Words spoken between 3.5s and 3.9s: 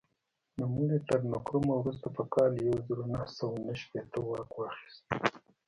نهه